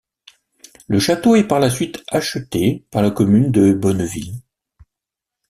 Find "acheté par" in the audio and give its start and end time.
2.09-3.03